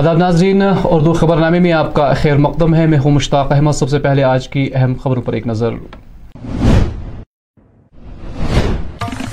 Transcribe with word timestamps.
آداب 0.00 0.16
ناظرین، 0.16 0.62
اردو 0.84 1.12
خبر 1.12 1.36
نامے 1.36 1.58
میں 1.58 1.72
آپ 1.72 1.94
کا 1.94 2.12
خیر 2.12 2.36
مقدم 2.36 2.74
ہے۔ 2.74 2.86
میں 2.86 2.98
ہوں 2.98 3.10
مشتاق 3.10 3.52
احمد۔ 3.52 3.72
سب 3.72 3.90
سے 3.90 3.98
پہلے 3.98 4.24
آج 4.24 4.48
کی 4.48 4.70
اہم 4.74 4.94
خبروں 5.02 5.22
پر 5.22 5.32
ایک 5.32 5.46
نظر۔ 5.46 5.70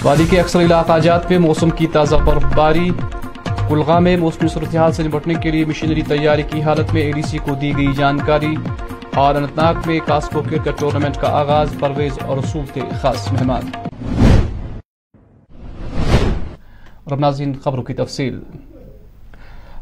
وادی 0.04 0.26
کے 0.30 0.40
اکثر 0.40 0.62
علاقہ 0.62 1.00
جات 1.00 1.32
میں 1.32 1.40
موسم 1.40 1.70
کی 1.70 1.88
تازہ 1.88 2.16
برف 2.16 2.44
باری 2.56 2.92
کلغا 3.70 4.00
میں 4.00 4.18
موسمی 4.18 4.50
صورتحال 4.50 4.92
سے 4.92 5.04
نمٹنے 5.04 5.34
کے 5.34 5.52
لیے 5.52 5.66
مشینری 5.66 6.02
تیاری 6.02 6.44
کی 6.44 6.62
حالت 6.62 6.94
میں 6.94 7.02
اے 7.02 7.12
ڈی 7.12 7.22
سی 7.22 7.38
کو 7.38 7.56
دی 7.56 7.78
گئی 7.78 7.90
جانکاری۔ 7.98 8.56
اور 9.16 9.36
انتناگ 9.36 9.74
میں 9.86 10.00
کاسکو 10.06 10.42
کرکٹ 10.42 10.80
ٹورنامنٹ 10.80 11.16
کا 11.16 11.28
آغاز، 11.28 11.68
پرویز 11.80 12.20
اور 12.22 12.38
رسول 12.38 12.66
تھے 12.74 12.82
خاص 13.02 13.32
مہمان۔ 13.32 13.64
اور 17.04 17.18
ناظرین 17.18 17.54
خبروں 17.64 17.84
کی 17.84 17.94
تفصیل۔ 17.94 18.40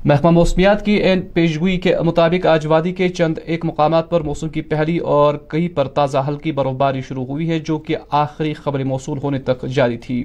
محکمہ 0.07 0.29
موسمیات 0.29 0.85
کی 0.85 0.93
این 0.93 1.21
پیشگوئی 1.21 1.77
کے 1.77 1.93
مطابق 1.99 2.45
آج 2.45 2.65
وادی 2.65 2.91
کے 2.91 3.07
چند 3.09 3.37
ایک 3.45 3.65
مقامات 3.65 4.09
پر 4.09 4.21
موسم 4.21 4.49
کی 4.49 4.61
پہلی 4.61 4.97
اور 4.97 5.35
کئی 5.35 5.67
پر 5.67 5.87
تازہ 5.87 6.17
ہلکی 6.27 6.51
برفباری 6.51 7.01
شروع 7.01 7.25
ہوئی 7.25 7.49
ہے، 7.49 7.59
جو 7.59 7.77
کہ 7.77 7.95
آخری 8.09 8.53
خبر 8.53 8.83
موصول 8.83 9.19
ہونے 9.23 9.39
تک 9.39 9.65
جاری 9.67 9.97
تھی۔ 9.97 10.23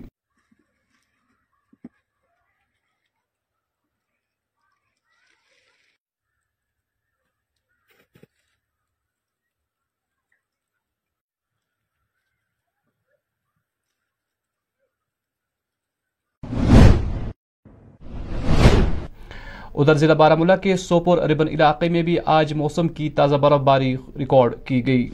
ادھر 19.80 19.94
ضلع 19.94 20.14
بارہ 20.14 20.34
ملا 20.34 20.56
کے 20.56 20.76
سوپور 20.76 21.18
اربن 21.18 21.48
علاقے 21.48 21.88
میں 21.88 22.02
بھی 22.02 22.16
آج 22.26 22.52
موسم 22.52 22.88
کی 22.88 23.08
تازہ 23.10 23.36
برف 23.36 23.60
باری 23.60 23.96
ریکارڈ 24.18 24.54
کی 24.64 24.86
گئی۔ 24.86 25.08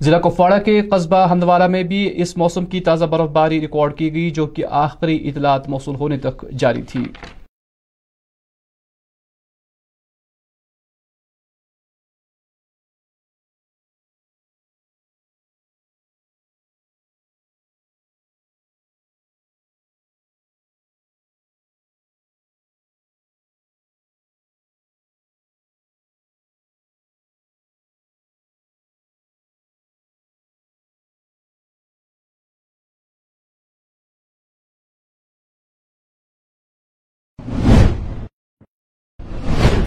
ضلع 0.00 0.18
کپواڑہ 0.18 0.58
کے 0.64 0.80
قصبہ 0.82 1.26
ہندوارہ 1.30 1.66
میں 1.66 1.82
بھی 1.82 2.10
اس 2.14 2.36
موسم 2.36 2.64
کی 2.66 2.80
تازہ 2.80 3.04
برف 3.04 3.28
باری 3.30 3.60
ریکارڈ 3.60 3.96
کی 3.96 4.12
گئی، 4.14 4.30
جو 4.30 4.46
کہ 4.46 4.64
آخری 4.70 5.28
اطلاعات 5.28 5.68
موصول 5.68 5.94
ہونے 5.94 6.18
تک 6.18 6.44
جاری 6.58 6.82
تھی۔ 6.82 7.04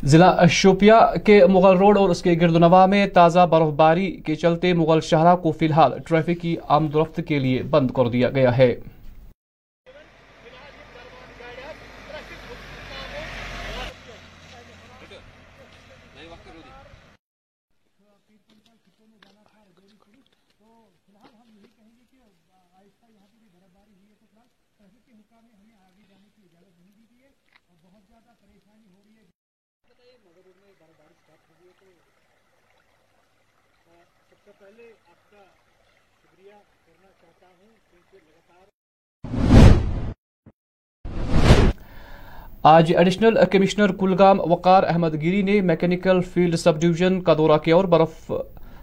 ضلع 0.04 0.46
شوپیا 0.46 1.00
کے 1.26 1.46
مغل 1.46 1.78
روڈ 1.78 1.98
اور 1.98 2.10
اس 2.10 2.22
کے 2.22 2.36
گرد 2.42 2.56
نواح 2.56 2.86
میں 2.86 3.08
تازہ 3.08 3.46
برف 3.50 3.74
باری 3.74 4.12
کے 4.26 4.36
چلتے 4.36 4.74
مغل 4.74 5.02
شہرہ 5.02 5.36
کو 5.36 5.52
فی 5.52 5.66
الحال 5.66 6.00
ٹریفک 6.00 6.42
کی 6.42 6.56
آمد 6.68 6.96
رفت 6.96 7.20
کے 7.28 7.40
لیے 7.40 7.64
بند 7.64 7.92
کر 7.92 8.10
دیا 8.10 8.30
گیا 8.30 8.58
ہے۔ 8.58 8.76
آج 42.64 42.92
ایڈیشنل 42.96 43.38
کمشنر 43.52 43.92
کلگام 43.92 44.40
وقار 44.42 44.84
احمد 44.84 45.14
گیری 45.22 45.42
نے 45.42 45.60
میکینیکل 45.62 46.20
فیلڈ 46.34 46.56
سب 46.56 46.80
ڈیویژن 46.82 47.22
کا 47.22 47.34
دورہ 47.34 47.58
کیا 47.58 47.76
اور 47.76 47.86
برف 47.86 48.32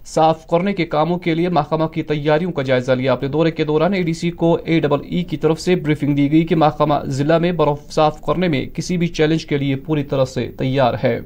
صاف 0.06 0.46
کرنے 0.46 0.72
کے 0.72 0.86
کاموں 0.86 1.18
کے 1.18 1.34
لیے 1.34 1.48
محکمہ 1.48 1.86
کی 1.86 2.02
تیاریوں 2.02 2.52
کا 2.52 2.62
جائزہ 2.62 2.92
لیا۔ 2.92 3.12
اپنے 3.12 3.28
دورے 3.28 3.50
کے 3.50 3.64
دوران 3.64 3.94
اے 3.94 4.02
ڈی 4.02 4.12
سی 4.12 4.30
کو 4.30 4.58
اے 4.64 4.80
ڈبل 4.80 4.98
ای 5.04 5.22
کی 5.22 5.36
طرف 5.36 5.60
سے 5.60 5.76
بریفنگ 5.76 6.16
دی 6.16 6.32
گئی 6.32 6.46
کہ 6.46 6.56
محکمہ 6.56 6.94
ضلع 7.06 7.38
میں 7.38 7.52
برف 7.52 7.92
صاف 7.92 8.20
کرنے 8.20 8.48
میں 8.48 8.66
کسی 8.66 8.96
بھی 8.96 9.06
چیلنج 9.06 9.46
کے 9.46 9.58
لیے 9.58 9.76
پوری 9.76 10.04
طرح 10.04 10.24
سے 10.24 10.50
تیار 10.58 10.94
ہے۔ 11.04 11.18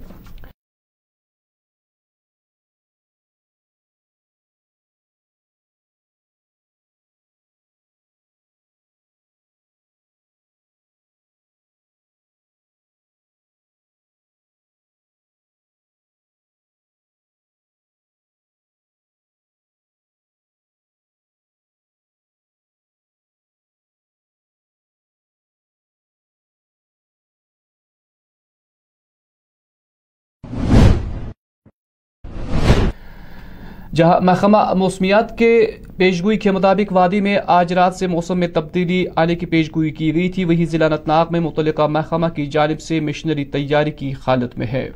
جہاں 33.94 34.20
محکمہ 34.20 34.74
موسمیات 34.74 35.38
کے 35.38 35.70
پیشگوئی 35.96 36.38
کے 36.38 36.50
مطابق 36.50 36.92
وادی 36.92 37.20
میں 37.20 37.38
آج 37.46 37.72
رات 37.72 37.94
سے 37.94 38.06
موسم 38.06 38.38
میں 38.38 38.48
تبدیلی 38.48 39.04
آنے 39.16 39.34
کی 39.34 39.46
پیشگوئی 39.46 39.90
کی 39.90 40.14
گئی 40.14 40.28
تھی، 40.28 40.44
وہی 40.44 40.64
ضلع 40.64 40.88
نتناگ 40.88 41.26
میں 41.30 41.40
متعلقہ 41.40 41.86
محکمہ 41.86 42.26
کی 42.26 42.46
جانب 42.46 42.80
سے 42.80 43.00
مشنری 43.00 43.44
تیاری 43.44 43.90
کی 43.90 44.12
حالت 44.26 44.58
میں 44.58 44.66
ہے۔ 44.66 44.90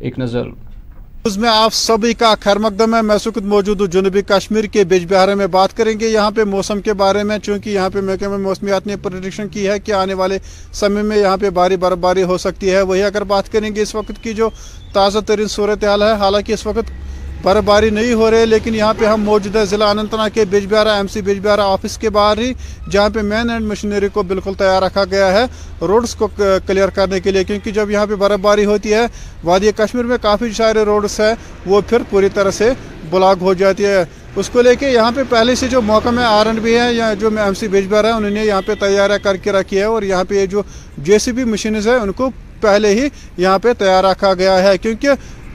ایک 0.00 0.18
نظر۔ 0.18 0.42
اس 1.24 1.38
میں 1.38 1.48
آپ 1.52 1.72
سبھی 1.72 2.14
کا 2.14 2.34
خیر 2.40 2.58
مقدم 2.58 2.94
ہے۔ 2.94 3.02
میں 3.02 3.18
سکت 3.18 3.42
موجود 3.42 3.80
ہوں 3.80 3.86
جنوبی 3.86 4.22
کشمیر 4.22 4.64
کے 4.64 4.84
بیج 4.84 5.12
بہارے 5.12 5.34
میں 5.34 5.46
بات 5.46 5.76
کریں 5.76 6.00
گے۔ 6.00 6.08
یہاں 6.08 6.30
پہ 6.30 6.44
موسم 6.44 6.80
کے 6.80 6.92
بارے 6.92 7.22
میں، 7.22 7.38
چونکہ 7.38 7.70
یہاں 7.70 7.90
پہ 7.90 8.00
محکمہ 8.00 8.36
موسمیات 8.36 8.86
نے 8.86 8.96
پروڈکشن 8.96 9.48
کی 9.48 9.68
ہے 9.68 9.78
کہ 9.78 9.92
آنے 9.92 10.14
والے 10.14 10.38
سمے 10.72 11.02
میں 11.02 11.16
یہاں 11.16 11.36
پہ 11.36 11.50
باری 11.50 11.76
برف 11.76 11.98
باری 11.98 12.22
ہو 12.22 12.38
سکتی 12.38 12.70
ہے۔ 12.70 12.82
وہی 12.82 13.02
اگر 13.02 13.24
بات 13.24 13.52
کریں 13.52 13.74
گے 13.74 13.82
اس 13.82 13.94
وقت 13.94 14.22
کی 14.22 14.32
جو 14.32 14.50
تازہ 14.92 15.18
ترین 15.18 15.48
صورتحال 15.48 16.02
ہے، 16.02 16.12
حالانکہ 16.12 16.52
اس 16.52 16.66
وقت 16.66 17.07
برف 17.42 17.64
باری 17.64 17.90
نہیں 17.90 18.12
ہو 18.12 18.30
رہی، 18.30 18.46
لیکن 18.46 18.74
یہاں 18.74 18.94
پہ 18.98 19.04
ہم 19.06 19.22
موجود 19.24 19.56
ضلع 19.70 19.86
اننت 19.90 20.14
ناگ 20.14 20.28
کے 20.34 20.44
بیج 20.50 20.66
بہارا 20.70 20.94
ایم 20.96 21.08
سی 21.08 21.20
بیج 21.22 21.38
بہارا 21.42 21.64
آفس 21.72 21.96
کے 21.98 22.10
باہر 22.10 22.38
ہی، 22.38 22.52
جہاں 22.90 23.08
پہ 23.14 23.22
مین 23.22 23.50
اینڈ 23.50 23.66
مشینری 23.66 24.08
کو 24.12 24.22
بالکل 24.22 24.54
تیار 24.58 24.82
رکھا 24.82 25.04
گیا 25.10 25.32
ہے، 25.32 25.44
روڈز 25.80 26.14
کو 26.14 26.28
کلیئر 26.36 26.88
کرنے 26.94 27.20
کے 27.20 27.30
لیے، 27.30 27.44
کیونکہ 27.44 27.70
جب 27.72 27.90
یہاں 27.90 28.06
پہ 28.06 28.14
برف 28.14 28.40
باری 28.40 28.64
ہوتی 28.64 28.94
ہے، 28.94 29.06
وادی 29.44 29.72
کشمیر 29.76 30.04
میں 30.04 30.18
کافی 30.22 30.52
سارے 30.56 30.84
روڈز 30.84 31.18
ہیں، 31.20 31.34
وہ 31.66 31.80
پھر 31.88 32.02
پوری 32.10 32.28
طرح 32.34 32.50
سے 32.50 32.72
بلاک 33.10 33.42
ہو 33.42 33.54
جاتی 33.54 33.84
ہے۔ 33.84 34.04
اس 34.36 34.48
کو 34.52 34.62
لے 34.62 34.74
کے 34.76 34.90
یہاں 34.90 35.10
پہ 35.14 35.22
پہلے 35.28 35.54
سے 35.54 35.68
جو 35.68 35.80
موقع 35.82 36.08
آر 36.24 36.46
اینڈ 36.46 36.60
بی 36.62 36.76
ہے 36.78 36.92
یا 36.94 37.12
جو 37.20 37.28
ایم 37.38 37.54
سی 37.60 37.68
بیج 37.68 37.86
بہارا 37.90 38.08
ہے 38.08 38.12
انہوں 38.12 38.30
نے 38.30 38.44
یہاں 38.44 38.62
پہ 38.66 38.74
تیاریاں 38.80 39.18
کر 39.22 39.36
کے 39.36 39.52
رکھی 39.52 39.78
ہے 39.78 39.84
اور 39.84 40.02
یہاں 40.02 40.24
پہ 40.28 40.44
جو 40.46 40.62
جے 41.06 41.18
سی 41.18 41.32
بی 41.32 41.44
مشینز 41.44 41.88
ہے 41.88 41.94
ان 41.94 42.12
کو 42.12 42.30
پہلے 42.60 42.88
ہی 42.94 43.08
یہاں 43.36 43.58
پہ 43.58 43.72
تیار 43.78 44.04
رکھا 44.04 44.32
گیا 44.34 44.62
ہے، 44.62 44.76
کیونکہ 44.78 45.08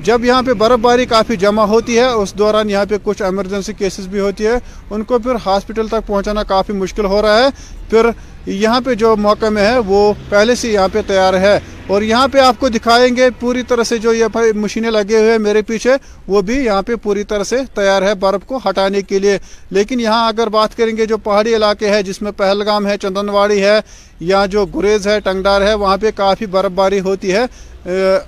جب 0.04 0.26
یہاں 0.26 0.42
پہ 0.42 0.54
برف 0.54 0.80
باری 0.80 1.06
کافی 1.06 1.36
جمع 1.36 1.64
ہوتی 1.64 1.98
ہے، 1.98 2.06
اس 2.06 2.34
دوران 2.34 2.70
یہاں 2.70 2.86
پہ 2.90 2.96
کچھ 3.04 3.22
ایمرجنسی 3.22 3.74
کیسز 3.74 4.08
بھی 4.08 4.20
ہوتی 4.20 4.46
ہے، 4.46 4.58
ان 4.90 5.04
کو 5.04 5.20
پھر 5.20 5.36
ہاسپٹل 5.46 5.88
تک 5.88 6.08
پہنچانا 6.08 6.44
کافی 6.44 6.74
مشکل 6.74 7.06
ہو 7.06 7.22
رہا 7.22 7.38
ہے۔ 7.38 7.48
پھر 7.90 8.10
یہاں 8.46 8.82
پہ 8.86 8.94
جو 8.94 9.16
موقع 9.16 9.46
میں 9.46 9.66
ہے، 9.72 9.78
وہ 9.78 10.14
پہلے 10.30 10.56
سے 10.56 10.70
یہاں 10.70 10.88
پہ 10.94 11.02
تیار 11.08 11.34
ہے۔ 11.34 11.60
اور 11.88 12.02
یہاں 12.02 12.28
پہ 12.28 12.40
آپ 12.40 12.60
کو 12.60 12.70
دکھائیں 12.70 13.16
گے 13.16 13.30
پوری 13.40 13.64
طرح 13.64 13.84
سے 13.84 13.98
جو 13.98 14.14
یہ 14.14 14.26
مشینیں 14.56 14.92
لگے 14.92 15.18
ہوئے 15.18 15.32
ہیں 15.32 15.38
میرے 15.38 15.62
پیچھے، 15.62 15.92
وہ 16.28 16.42
بھی 16.42 16.56
یہاں 16.66 16.82
پہ 16.82 16.96
پوری 16.96 17.24
طرح 17.24 17.44
سے 17.44 17.58
تیار 17.76 18.02
ہے 18.02 18.14
برف 18.14 18.46
کو 18.46 18.60
ہٹانے 18.70 19.02
کے 19.02 19.20
لیے۔ 19.20 19.38
لیکن 19.70 20.00
یہاں 20.00 20.28
اگر 20.28 20.48
بات 20.48 20.78
کریں 20.78 20.98
گے 20.98 21.06
جو 21.06 21.18
پہاڑی 21.18 21.56
علاقے 21.56 21.90
ہیں، 21.90 22.02
جس 22.02 22.22
میں 22.22 22.32
پہلگام 22.32 22.88
ہے 22.88 22.98
چندن 22.98 23.30
واڑی 23.30 23.64
ہے، 23.64 23.80
یا 24.20 24.46
جو 24.46 24.66
گریز 24.66 25.08
ہے 25.08 25.20
ٹنگڈار 25.20 25.62
ہے، 25.62 25.74
وہاں 25.74 25.98
پہ 25.98 26.12
کافی 26.16 26.46
برف 26.46 26.72
باری 26.72 27.00
ہوتی 27.00 27.34
ہے۔ 27.34 27.46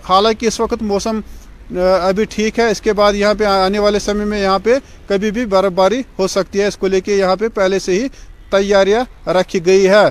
حالانکہ 0.10 0.46
اس 0.46 0.60
وقت 0.60 0.82
موسم 0.82 1.20
ابھی 2.02 2.26
ٹھیک 2.30 2.60
ہے، 2.60 2.70
اس 2.72 2.82
کے 2.82 2.94
بعد 2.94 3.14
یہاں 3.14 3.34
پہ 3.34 3.44
آنے 3.44 3.80
والے 3.80 4.00
سمے 4.00 4.26
میں 4.26 4.42
یہاں 4.42 4.60
پہ 4.64 4.78
کبھی 5.08 5.32
بھی 5.32 5.46
برف 5.46 5.72
باری 5.76 6.02
ہو 6.20 6.28
سکتی 6.28 6.62
ہے۔ 6.62 6.68
اس 6.68 6.78
کو 6.78 6.88
لے 6.88 7.02
کے 7.02 7.16
یہاں 7.16 7.36
پہ 7.36 7.48
پہلے 7.54 7.80
سے 7.80 8.00
ہی 8.00 8.08
تیاریاں 8.52 9.04
رکھی 9.30 9.66
گئی 9.66 9.88
ہے۔ 9.90 10.06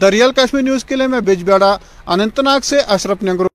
دریال 0.00 0.32
کشمیر 0.32 0.62
نیوز 0.62 0.84
کے 0.84 0.96
لیے 0.96 1.06
میں 1.06 1.20
بج 1.20 1.42
بیڑا، 1.44 1.76
اننت 2.06 2.40
ناگ 2.40 2.60
سے 2.64 2.80
اشرف 2.88 3.22
نگرو 3.22 3.47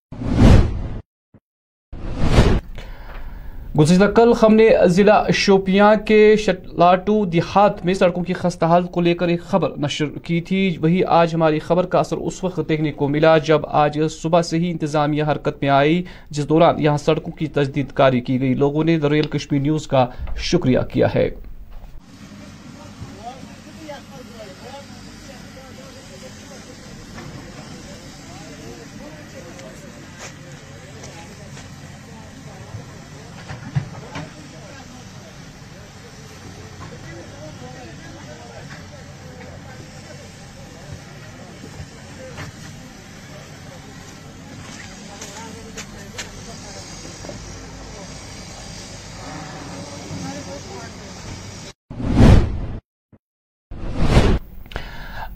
گزشتہ 3.79 4.05
کل 4.05 4.31
ہم 4.43 4.55
نے 4.55 4.69
ضلع 4.85 5.23
شوپیاں 5.33 5.95
کے 6.05 6.35
شٹلاٹو 6.35 7.25
دیہات 7.25 7.85
میں 7.85 7.93
سڑکوں 7.93 8.23
کی 8.23 8.33
خستہ 8.33 8.65
حال 8.65 8.83
کو 8.83 9.01
لے 9.01 9.13
کر 9.13 9.27
ایک 9.27 9.41
خبر 9.43 9.69
نشر 9.77 10.05
کی 10.23 10.41
تھی۔ 10.41 10.75
وہی 10.81 11.03
آج 11.03 11.35
ہماری 11.35 11.59
خبر 11.59 11.85
کا 11.85 11.99
اثر 11.99 12.17
اس 12.17 12.43
وقت 12.43 12.59
دیکھنے 12.69 12.91
کو 12.91 13.07
ملا 13.07 13.37
جب 13.37 13.61
آج 13.65 13.99
صبح 14.11 14.41
سے 14.41 14.57
ہی 14.57 14.71
انتظامیہ 14.71 15.23
حرکت 15.23 15.57
میں 15.61 15.69
آئی، 15.69 16.03
جس 16.29 16.49
دوران 16.49 16.75
یہاں 16.79 16.97
سڑکوں 16.97 17.33
کی 17.33 17.47
تجدید 17.47 17.91
کاری 17.91 18.21
کی 18.21 18.41
گئی۔ 18.41 18.53
لوگوں 18.53 18.83
نے 18.83 18.99
دریل 18.99 19.27
کشمیر 19.27 19.61
نیوز 19.61 19.87
کا 19.87 20.07
شکریہ 20.37 20.79
کیا 20.91 21.07
ہے۔ 21.15 21.29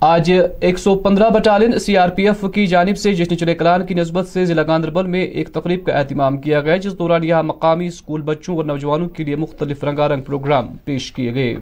آج 0.07 0.31
ایک 0.59 0.77
سو 0.79 0.93
پندرہ 0.95 1.29
battalion 1.29 1.77
C 1.79 1.95
R 1.97 2.09
P 2.15 2.27
F 2.27 2.43
کی 2.53 2.65
جانب 2.67 2.97
سے 2.97 3.13
جشن 3.13 3.37
چلے 3.37 3.55
کلان 3.55 3.85
کی 3.85 3.93
نسبت 3.93 4.27
سے 4.33 4.45
ضلع 4.45 4.63
گاندربل 4.67 5.05
میں 5.05 5.23
ایک 5.23 5.49
تقریب 5.53 5.83
کا 5.85 5.93
اہتمام 5.93 6.37
کیا 6.41 6.59
گیا، 6.61 6.75
جس 6.75 6.93
دوران 6.99 7.23
یہاں 7.23 7.41
مقامی 7.43 7.87
اسکول 7.87 8.21
بچوں 8.29 8.55
اور 8.55 8.65
نوجوانوں 8.65 9.07
کے 9.15 9.23
لیے 9.23 9.35
مختلف 9.35 9.83
رنگا 9.83 10.07
رنگ 10.07 10.21
پروگرام 10.21 10.67
پیش 10.85 11.11
کیے 11.11 11.33
گئے۔ 11.33 11.55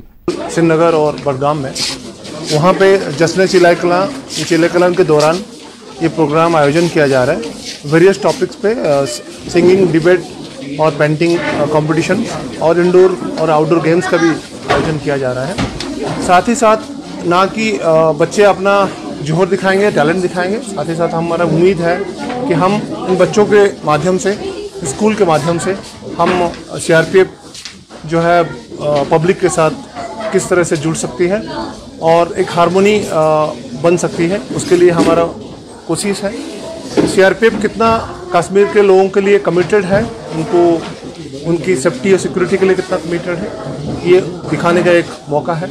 سری 0.51 0.65
نگر 0.65 0.93
اور 0.93 1.13
بڑگام 1.23 1.61
میں 1.61 1.71
وہاں 2.51 2.73
پہ 2.77 2.95
جشن 3.17 3.47
چلے 3.51 3.73
کلان 3.81 4.43
چلے 4.47 4.67
کلان 4.73 4.93
کے 4.93 5.03
دوران 5.03 5.41
یہ 6.01 6.07
پروگرام 6.15 6.55
آیوجن 6.55 6.87
کیا 6.93 7.07
جا 7.07 7.25
رہا 7.25 7.33
ہے۔ 7.33 7.87
ویریس 7.91 8.17
ٹاپکس 8.21 8.61
پہ 8.61 8.73
سنگنگ 9.53 9.85
ڈبیٹ 9.91 10.79
اور 10.79 10.91
پینٹنگ 10.97 11.37
کمپٹیشن 11.71 12.23
اور 12.59 12.75
انڈور 12.83 13.09
اور 13.37 13.49
آؤٹ 13.49 13.69
ڈور 13.69 13.85
گیمز 13.85 14.09
کا 14.09 14.17
بھی 14.17 14.29
آیوجن 14.67 14.97
کیا 15.03 15.17
جا 15.17 15.33
رہا 15.33 15.47
ہے۔ 15.47 16.21
ساتھ 16.25 16.49
ہی 16.49 16.55
ساتھ 16.55 16.91
نہ 17.25 17.43
کہ 17.53 17.77
بچے 18.17 18.45
اپنا 18.45 18.73
جوہر 19.21 19.45
دکھائیں 19.47 19.79
گے، 19.81 19.89
ٹیلنٹ 19.95 20.23
دکھائیں 20.23 20.51
گے۔ 20.51 20.59
ساتھ 20.73 20.89
ہی 20.89 20.95
ساتھ 20.95 21.15
ہمارا 21.15 21.43
امید 21.43 21.79
ہے 21.81 21.97
کہ 22.47 22.53
ہم 22.53 22.77
ان 23.07 23.15
بچوں 23.17 23.45
کے 23.45 23.61
مادھیم 23.83 24.17
سے، 24.23 24.33
اسکول 24.81 25.13
کے 25.13 25.25
مادھیم 25.25 25.57
سے 25.63 25.73
ہم 26.17 26.29
سی 26.85 26.93
آر 26.93 27.03
پی 27.11 27.19
ایف 27.19 27.27
جو 28.09 28.23
ہے 28.23 28.41
پبلک 29.09 29.39
کے 29.41 29.49
ساتھ 29.55 29.73
کس 30.31 30.47
طرح 30.49 30.63
سے 30.69 30.75
جڑ 30.83 30.93
سکتی 31.03 31.29
ہے 31.31 31.39
اور 32.09 32.35
ایک 32.35 32.47
ہارمونی 32.55 32.99
بن 33.81 33.97
سکتی 33.97 34.29
ہے، 34.31 34.37
اس 34.55 34.65
کے 34.69 34.75
لیے 34.75 34.91
ہمارا 34.91 35.25
کوشش 35.85 36.23
ہے۔ 36.23 36.29
سی 37.13 37.23
آر 37.23 37.31
پی 37.39 37.47
ایف 37.47 37.61
کتنا 37.63 37.97
کشمیر 38.31 38.65
کے 38.73 38.81
لوگوں 38.81 39.07
کے 39.13 39.21
لیے 39.21 39.39
کمیٹڈ 39.43 39.85
ہے، 39.89 40.01
ان 40.35 40.43
کو، 40.51 40.77
ان 41.43 41.57
کی 41.65 41.75
سیفٹی 41.75 42.11
اور 42.11 42.19
سیکورٹی 42.19 42.57
کے 42.57 42.65
لیے 42.65 42.75
کتنا 42.75 42.97
کمیٹڈ 43.03 43.43
ہے، 43.43 43.49
یہ 44.11 44.19
دکھانے 44.51 44.81
کا 44.85 44.91
ایک 44.91 45.05
موقع 45.27 45.51
ہے۔ 45.61 45.65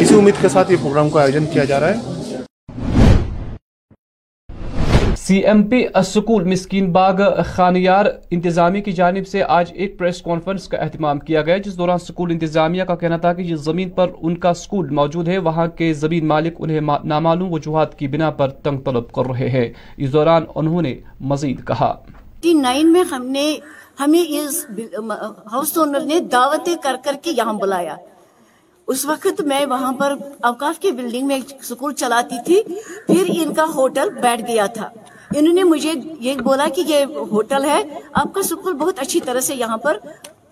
اسی 0.00 0.14
امید 0.14 0.34
کے 0.40 0.48
ساتھ 0.48 0.72
یہ 0.72 0.76
پروگرام 0.82 1.10
کا 1.10 1.20
آیوجن 1.20 1.46
کیا 1.46 1.64
جا 1.64 1.80
رہا 1.80 1.88
ہے۔ 1.88 2.36
سی 5.16 5.38
ایم 5.38 5.62
پی 5.62 5.84
اسکول 5.94 6.44
مسکین 6.44 6.92
باغ 6.92 7.20
خانیار 7.46 8.06
انتظامی 8.30 8.80
کی 8.80 8.92
جانب 8.92 9.28
سے 9.28 9.42
آج 9.42 9.70
ایک 9.74 9.98
پریس 9.98 10.22
کانفرنس 10.22 10.68
کا 10.68 10.78
اہتمام 10.78 11.18
کیا 11.18 11.42
گیا 11.42 11.56
جس 11.56 11.78
دوران 11.78 11.98
سکول 11.98 12.30
انتظامیہ 12.30 12.84
کا 12.84 12.94
کہنا 12.94 13.16
تھا 13.16 13.32
کہ 13.32 13.42
یہ 13.42 13.56
زمین 13.56 13.90
پر 13.90 14.06
ان 14.22 14.36
کا 14.36 14.50
اسکول 14.50 14.88
موجود 14.90 15.28
ہے 15.28 15.38
وہاں 15.38 15.66
کے 15.66 15.92
زمین 15.92 16.26
مالک 16.26 16.54
انہیں 16.58 16.80
نامعلوم 17.04 17.52
وجوہات 17.52 17.98
کی 17.98 18.08
بنا 18.08 18.30
پر 18.30 18.48
تنگ 18.48 18.80
طلب 18.80 19.12
کر 19.12 19.26
رہے 19.26 19.48
ہیں۔ 19.48 19.68
اس 19.96 20.12
دوران 20.12 20.44
انہوں 20.54 20.82
نے 20.82 20.94
مزید 21.20 21.66
کہا۔ 21.66 21.94
جی، 22.42 22.52
نائن 22.52 22.92
میں 22.92 23.02
ہم 23.02 23.26
نے 23.26 23.56
ہمیں 24.00 24.24
اس 24.28 24.66
ہاؤس 25.52 25.78
اونر 25.78 26.00
نے 26.00 26.20
دعوتیں 26.20 26.76
کر 26.82 26.96
کر 27.04 27.12
کے 27.22 27.30
یہاں 27.36 27.52
بلایا۔ 27.52 27.96
اس 28.88 29.04
وقت 29.06 29.40
میں 29.40 29.66
وہاں 29.66 29.92
پر 29.92 30.14
اوقاف 30.42 30.78
کی 30.78 30.90
بلڈنگ 30.90 31.26
میں 31.26 31.36
ایک 31.36 31.64
سکول 31.64 31.94
چلاتی 31.94 32.36
تھی، 32.44 32.62
پھر 33.06 33.24
ان 33.28 33.54
کا 33.54 33.64
ہوٹل 33.74 34.10
بیٹھ 34.10 34.42
گیا 34.48 34.66
تھا۔ 34.66 34.88
انہوں 35.36 35.54
نے 35.54 35.62
مجھے 35.62 35.92
یہ 36.20 36.34
بولا 36.34 36.66
کہ 36.74 36.82
یہ 36.86 37.04
ہوٹل 37.04 37.64
ہے، 37.64 37.82
آپ 38.12 38.34
کا 38.34 38.42
سکول 38.42 38.72
بہت 38.72 38.98
اچھی 38.98 39.20
طرح 39.20 39.40
سے 39.40 39.54
یہاں 39.54 39.76
پر 39.76 39.96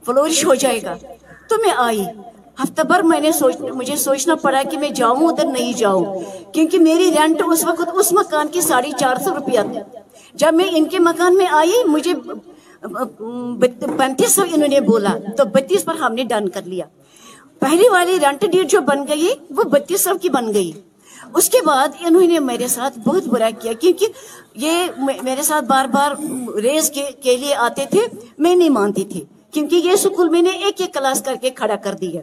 فلورش 0.07 0.45
ہو 0.45 0.55
جائے 0.55 0.83
گا۔ 0.83 0.95
تو 1.49 1.57
میں 1.67 1.75
آئی۔ 1.77 2.05
ہفتہ 2.63 2.83
بھر 2.83 3.03
میں 3.03 3.21
نے 3.21 3.33
سوچ، 3.33 3.57
مجھے 3.61 3.97
سوچنا 3.97 4.35
پڑا 4.35 4.63
کہ 4.71 4.79
میں 4.79 4.89
جاؤں 4.89 5.29
ادھر 5.29 5.45
نہیں 5.45 5.73
جاؤں، 5.73 6.05
کیونکہ 6.53 6.79
میری 6.79 7.11
رینٹ 7.11 7.43
اس 7.47 7.65
وقت 7.65 7.89
اس 7.93 8.13
مکان 8.13 8.49
کی 8.49 8.61
ساڑھے 8.61 8.91
چار 8.99 9.17
سو 9.25 9.35
روپیہ 9.35 9.61
تھی۔ 9.73 9.81
جب 10.35 10.55
میں 10.55 10.65
ان 10.71 10.85
کے 10.85 10.99
مکان 10.99 11.37
میں 11.37 11.47
آئی، 11.51 11.73
مجھے 11.87 12.13
پینتیس 13.97 14.35
سو 14.35 14.43
انہوں 14.43 14.69
نے 14.69 14.81
بولا۔ 14.81 15.13
تو 15.37 15.45
بتیس 15.45 15.85
پر 15.85 15.95
ہم 15.95 16.15
نے 16.15 16.25
ڈن 16.25 16.49
کر 16.49 16.63
لیا۔ 16.63 16.85
پہلی 17.67 17.89
والی 17.89 18.19
رینٹ 18.21 18.45
ڈیٹ 18.53 18.71
جو 18.71 18.81
بن 18.81 19.03
گئی 19.09 19.29
وہ 19.51 19.63
بتیس 19.63 20.01
سو 20.01 20.19
کی 20.23 20.29
بن 20.29 20.53
گئی۔ 20.55 20.71
اس 21.35 21.49
کے 21.51 21.59
بعد 21.65 21.89
انہوں 22.01 22.27
نے 22.27 22.39
میرے 22.39 22.69
ساتھ 22.69 22.99
بہت 22.99 23.27
برا 23.27 23.49
کیا 23.63 23.73
کیونکہ 23.73 24.07
یہ 24.55 25.01
میرے 25.23 25.43
ساتھ 25.43 25.65
بار 25.65 25.87
بار 25.87 26.11
ریز 26.63 26.91
کے, 26.91 27.05
کے 27.23 27.37
لیے 27.37 27.55
آتے 27.55 27.85
تھے 27.91 28.07
میں 28.39 28.55
نہیں 28.55 28.71
مانتی 28.71 29.05
تھی۔ 29.05 29.25
کیونکہ 29.51 29.77
یہ 29.77 29.97
سکول 29.97 30.29
میں 30.29 30.43
نے 30.43 30.51
ایک 30.51 30.81
ایک 30.81 30.95
کلاس 30.95 31.23
کر 31.23 31.35
کے 31.41 31.51
کھڑا 31.51 31.77
کر 31.77 31.95
دیا۔ 31.95 32.21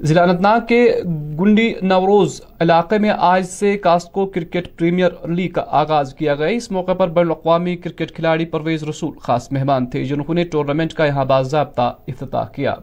ضلع 0.00 0.22
انت 0.22 0.40
ناگ 0.40 0.60
کے 0.68 1.00
گنڈی 1.40 1.72
نوروز 1.82 2.40
علاقے 2.60 2.98
میں 2.98 3.10
آج 3.18 3.46
سے 3.50 3.76
کاسکو 3.78 4.26
کرکٹ 4.26 4.68
پریمیئر 4.78 5.28
لیگ 5.28 5.48
کا 5.48 5.64
آغاز 5.70 6.14
کیا 6.14 6.34
گیا۔ 6.34 6.46
اس 6.46 6.70
موقع 6.70 6.92
پر 6.92 7.08
بین 7.08 7.24
الاقوامی 7.24 7.76
کرکٹ 7.76 8.12
کھلاڑی 8.12 8.44
پرویز 8.44 8.82
رسول 8.84 9.18
خاص 9.22 9.52
مہمان 9.52 9.86
تھے 9.86 10.04
جنہوں 10.04 10.34
نے 10.34 10.44
ٹورنامنٹ 10.44 10.92
کا 10.92 11.06
یہاں 11.06 11.24
باضابطہ 11.24 11.94
افتتاح 12.08 12.44
کیا۔ 12.54 12.74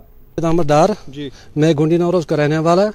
احمد 0.44 0.70
دار 0.70 0.90
جی۔ 1.08 1.30
میں 1.56 1.74
گنڈی 1.80 1.98
نوروز 1.98 2.26
کا 2.26 2.38
رہنے 2.38 2.58
والا 2.58 2.86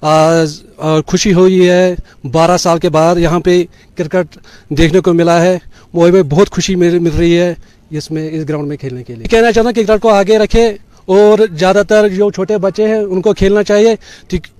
آج 0.00 0.60
خوشی 1.06 1.32
ہوئی 1.32 1.68
ہے۔ 1.68 1.94
بارہ 2.32 2.56
سال 2.56 2.78
کے 2.78 2.88
بعد 2.88 3.16
یہاں 3.16 3.40
پہ 3.40 3.62
کرکٹ 3.96 4.38
دیکھنے 4.78 5.00
کو 5.00 5.12
ملا 5.12 5.40
ہے۔ 5.42 5.58
وہ 5.94 6.08
بہت 6.28 6.50
خوشی 6.50 6.74
مل 6.74 7.06
رہی 7.18 7.38
ہے 7.38 7.54
اس 7.90 8.10
میں 8.10 8.28
اس 8.32 8.48
گراؤنڈ 8.48 8.68
میں 8.68 8.76
کھیلنے 8.76 9.02
کے 9.04 9.14
لیے۔ 9.14 9.28
کہنا 9.28 9.52
چاہتا 9.52 9.68
ہوں 9.68 9.74
کرکٹ 9.74 10.02
کو 10.02 10.08
آگے 10.08 10.38
رکھے۔ 10.38 10.66
اور 11.08 11.38
زیادہ 11.58 11.82
تر 11.88 12.08
جو 12.08 12.30
چھوٹے 12.30 12.58
بچے 12.58 12.88
ہیں، 12.88 12.98
ان 12.98 13.20
کو 13.22 13.32
کھیلنا 13.32 13.62
چاہیے۔ 13.62 13.94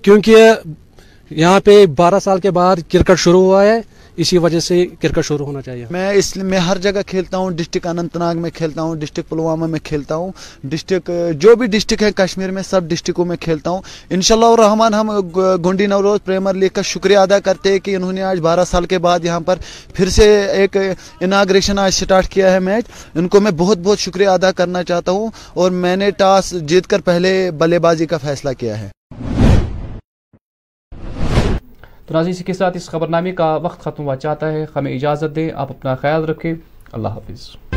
کیونکہ 0.01 0.37
یہاں 1.29 1.59
پہ 1.59 1.85
بارہ 1.85 2.19
سال 2.23 2.39
کے 2.39 2.51
بعد 2.51 2.75
کرکٹ 2.91 3.19
شروع 3.19 3.41
ہوا 3.41 3.65
ہے۔ 3.65 3.81
اسی 4.21 4.37
وجہ 4.37 4.59
سے 4.59 4.85
کرکٹ 5.01 5.25
شروع 5.25 5.45
ہونا 5.45 5.61
چاہیے۔ 5.61 5.85
میں 5.91 6.09
اس 6.11 6.35
میں 6.37 6.57
ہر 6.59 6.77
جگہ 6.77 7.01
کھیلتا 7.07 7.37
ہوں 7.37 7.51
ڈسٹرک 7.57 7.87
اننت 7.87 8.17
ناگ 8.17 8.37
میں 8.41 8.49
کھیلتا 8.55 8.81
ہوں 8.81 8.95
ڈسٹرک 8.99 9.29
پلوامہ 9.29 9.67
میں 9.67 9.79
کھیلتا 9.83 10.15
ہوں 10.15 10.31
ڈسٹرک 10.63 11.11
جو 11.41 11.55
بھی 11.55 11.67
ڈسٹرک 11.67 12.03
ہے 12.03 12.11
کشمیر 12.15 12.51
میں 12.51 12.63
سب 12.63 12.87
ڈسٹرکوں 12.89 13.25
میں 13.25 13.37
کھیلتا 13.37 13.69
ہوں۔ 13.69 13.81
انشاءاللہ 14.09 14.45
الرحمن، 14.45 14.93
ہم 14.93 15.11
گنڈی 15.65 15.85
نوروز 15.87 16.19
پریمر 16.25 16.53
لیگ 16.53 16.69
کا 16.73 16.81
شکریہ 16.81 17.17
ادا 17.17 17.39
کرتے 17.39 17.71
ہیں 17.71 17.79
کہ 17.79 17.95
انہوں 17.95 18.11
نے 18.13 18.21
آج 18.23 18.39
بارہ 18.39 18.65
سال 18.65 18.85
کے 18.85 18.97
بعد 18.99 19.25
یہاں 19.25 19.39
پر 19.39 19.59
پھر 19.93 20.09
سے 20.09 20.29
ایک 20.43 20.77
اناگریشن 21.21 21.79
آج 21.79 21.93
سٹارٹ 21.93 22.27
کیا 22.29 22.51
ہے 22.53 22.59
میچ۔ 22.59 22.85
ان 23.15 23.27
کو 23.27 23.39
میں 23.39 23.51
بہت 23.57 23.77
بہت 23.83 23.99
شکریہ 23.99 24.27
ادا 24.27 24.51
کرنا 24.51 24.83
چاہتا 24.83 25.11
ہوں 25.11 25.29
اور 25.53 25.71
میں 25.71 25.95
نے 25.95 26.11
ٹاس 26.17 26.53
جیت 26.61 26.87
کر 26.87 27.01
پہلے 27.01 27.49
بلے 27.59 27.79
بازی 27.79 28.05
کا 28.05 28.17
فیصلہ 28.17 28.49
کیا 28.59 28.79
ہے۔ 28.81 28.89
تو 32.09 32.15
ناظرین، 32.15 32.33
اسی 32.35 32.43
کے 32.43 32.53
ساتھ 32.53 32.77
اس 32.77 32.89
خبرنامے 32.89 33.31
کا 33.31 33.55
وقت 33.55 33.79
ختم 33.79 34.03
ہوا 34.03 34.15
چاہتا 34.15 34.51
ہے۔ 34.51 34.65
ہمیں 34.75 34.95
اجازت 34.95 35.35
دیں، 35.35 35.49
آپ 35.55 35.71
اپنا 35.71 35.95
خیال 35.95 36.25
رکھیں۔ 36.25 36.53
اللہ 36.91 37.07
حافظ۔ 37.07 37.68